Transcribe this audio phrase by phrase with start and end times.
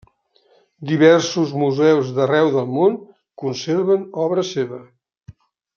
[0.91, 2.95] Diversos museus d'arreu del món
[3.45, 4.83] conserven obra seva.